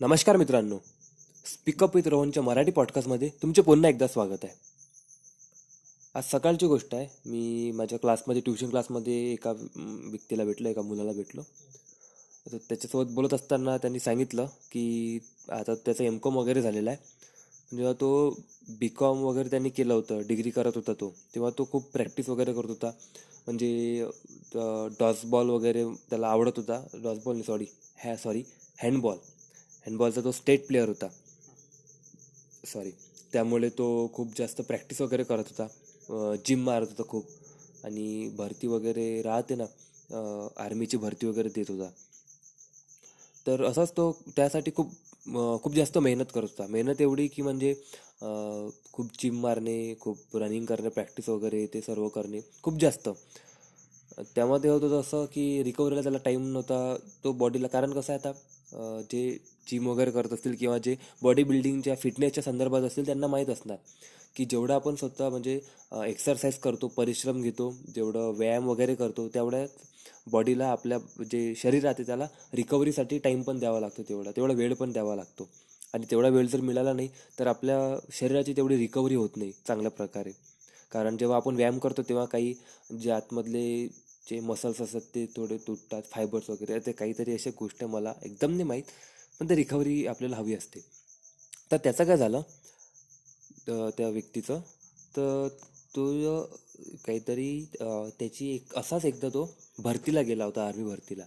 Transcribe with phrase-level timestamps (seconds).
[0.00, 0.76] नमस्कार मित्रांनो.
[1.46, 4.54] Speak up with रोहनच्या मराठी पॉडकास्टमध्ये तुमचे पुन्हा एकदा स्वागत आहे.
[6.14, 7.06] आज सकाळची गोष्ट आहे.
[7.26, 11.42] मी माझ्या क्लासमध्ये ट्युशन क्लासमध्ये एका व्यक्तीला भेटलो एका मुलाला भेटलो.
[12.46, 15.18] तर त्याच्यासोबत बोलत असताना त्यांनी सांगितलं की
[15.50, 17.76] आता त्याचं एम कॉम वगैरे झालेला आहे.
[17.76, 18.28] जेव्हा तो
[18.80, 22.52] बी कॉम वगैरे त्यांनी केलं होतं डिग्री करत होता तो तेव्हा तो खूप प्रॅक्टिस वगैरे
[22.52, 22.90] करत होता.
[23.46, 24.10] म्हणजे
[25.00, 26.80] डॉसबॉल वगैरे त्याला आवडत होता.
[27.02, 27.66] डॉसबॉल सॉरी
[28.04, 28.42] हॅ सॉरी
[28.82, 29.16] हँडबॉल
[29.86, 31.08] हँडबॉलचा तो स्टेट प्लेअर होता.
[32.64, 32.90] सॉरी
[33.32, 35.66] त्यामुळे तो खूप जास्त प्रॅक्टिस वगैरे करत होता.
[36.46, 37.24] जिम मारत होता खूप.
[37.84, 39.64] आणि भरती वगैरे राहते ना
[40.58, 41.88] आर्मीची भरती वगैरे देत होता.
[43.46, 44.92] तर असाच तो त्यासाठी खूप
[45.62, 46.66] खूप जास्त मेहनत करत होता.
[46.66, 47.74] मेहनत एवढी की म्हणजे
[48.92, 53.08] खूप जिम मारणे खूप रनिंग करणे प्रॅक्टिस वगैरे ते सर्व करणे खूप जास्त.
[54.34, 58.32] त्यामध्ये होत होतं असं की रिकव्हरीला त्याला टाईम नव्हता तो बॉडीला कारण कसं आहे आता
[59.10, 59.30] जे
[59.70, 63.76] जिम वगैरे करत असतील किंवा जे बॉडी बिल्डिंगच्या फिटनेसच्या संदर्भात असतील त्यांना माहीत असणार.
[64.36, 65.60] की जेवढं आपण स्वतः म्हणजे
[66.06, 69.68] एक्सरसाइज करतो परिश्रम घेतो जेवढं व्यायाम वगैरे करतो तेवढ्यात
[70.30, 70.98] बॉडीला आपल्या
[71.30, 74.30] जे शरीर राहते त्याला रिकव्हरीसाठी टाईम पण द्यावा लागतो तेवढा.
[74.30, 75.48] तेवढा वेळ पण द्यावा लागतो.
[75.94, 77.78] आणि तेवढा वेळ जर मिळाला नाही तर आपल्या
[78.12, 80.32] शरीराची तेवढी रिकव्हरी होत नाही चांगल्या प्रकारे.
[80.92, 82.54] कारण जेव्हा आपण व्यायाम करतो तेव्हा काही
[83.00, 83.66] जे आतमधले
[84.26, 88.64] जे मसल्स असतात ते थोडे तुटतात फायबर्स वगैरे ते काहीतरी अशा गोष्टी मला एकदम नाही
[88.64, 88.84] माहीत
[89.40, 90.80] पण ते रिकव्हरी आपल्याला हवी असते.
[91.70, 92.40] तर त्याचं काय झालं?
[93.68, 94.60] त्या व्यक्तीचं
[95.16, 95.48] तर
[95.96, 96.42] तो
[97.06, 97.64] काहीतरी
[98.18, 101.24] त्याची एक असाच एकदा तो भरतीला गेला होता आर्मी भरतीला.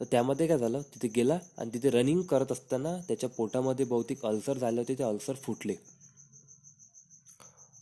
[0.00, 0.82] तर त्यामध्ये काय झालं?
[0.94, 5.34] तिथे गेला आणि तिथे रनिंग करत असताना त्याच्या पोटामध्ये बहुतेक अल्सर झाले होते ते अल्सर
[5.42, 5.74] फुटले.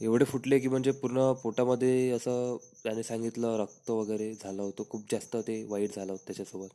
[0.00, 5.36] एवढे फुटले की म्हणजे पूर्ण पोटामध्ये असं त्याने सांगितलं रक्त वगैरे झालं होतं खूप जास्त
[5.46, 6.68] ते वाईट झालं होतं त्याच्यासोबत.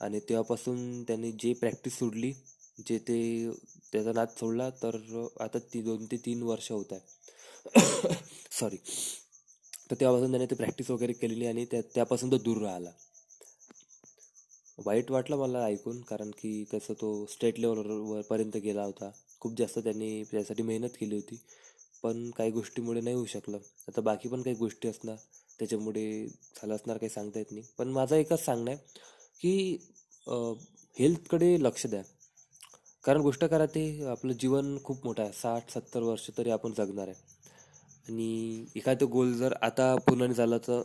[0.00, 2.32] आणि तेव्हापासून त्यांनी जे प्रॅक्टिस सोडली
[2.78, 3.50] जे ते
[3.92, 4.96] त्याचा नाच सोडला तर
[5.40, 8.14] आता ती दोन ते तीन वर्ष होत आहे
[8.50, 8.76] सॉरी
[9.90, 12.90] तर तेव्हापासून त्याने ते प्रॅक्टिस वगैरे केलेली आणि त्या त्यापासून तो दूर राहिला.
[14.78, 19.10] वाईट वाटलं मला ऐकून कारण की कसं तो स्टेट लेवलवर पर्यंत गेला होता.
[19.40, 21.38] खूप जास्त त्यांनी त्यासाठी मेहनत केली होती.
[22.04, 23.58] पण काही गोष्टीमुळे नाही होऊ शकलं.
[23.88, 25.16] आता बाकी पण काही गोष्टी असणार
[25.58, 27.62] त्याच्यामुळे झालं असणार काही सांगता येत नाही.
[27.78, 28.78] पण माझं एकच सांगणं आहे
[29.40, 29.78] की
[30.96, 32.02] हेल्थकडे लक्ष द्या.
[33.04, 35.32] कारण गोष्ट करा ते आपलं जीवन खूप मोठं आहे.
[35.32, 37.22] साठ सत्तर वर्ष तरी आपण जगणार आहे.
[38.08, 40.82] आणि एखादं गोल जर आता पूर्ण झालं तर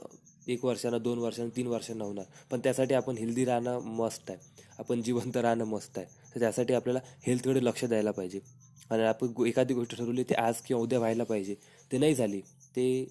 [0.47, 2.25] एक वर्षानं दोन वर्षानं तीन वर्षानं होणार.
[2.51, 4.39] पण त्यासाठी आपण हेल्दी राहणं मस्त आहे.
[4.79, 6.07] आपण जिवंत राहणं मस्त आहे.
[6.35, 8.39] तर त्यासाठी आपल्याला हेल्थकडे लक्ष द्यायला पाहिजे.
[8.89, 11.55] आणि आपण एखादी गोष्ट ठरवली ते आज किंवा उद्या व्हायला पाहिजे.
[11.91, 12.41] ते नाही झाली.
[12.41, 13.07] ते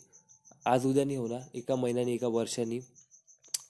[0.64, 2.78] आज उद्याने होणार एका महिन्याने एका वर्षाने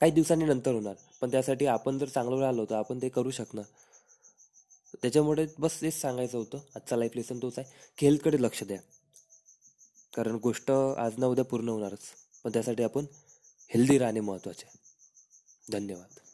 [0.00, 0.94] काही दिवसांनी नंतर होणार.
[1.20, 3.64] पण त्यासाठी आपण जर चांगलं राहिलो तर आपण ते करू शकणार.
[5.02, 6.58] त्याच्यामुळे बस तेच सांगायचं होतं.
[6.76, 7.72] आजचा लाईफ लेसन तोच आहे.
[7.98, 8.78] की हेल्थकडे लक्ष द्या.
[10.16, 12.00] कारण गोष्ट आज ना उद्या पूर्ण होणारच.
[12.44, 13.04] पण त्यासाठी आपण
[13.68, 14.78] हेल्दी राहणे महत्त्वाचे आहे.
[15.72, 16.27] धन्यवाद.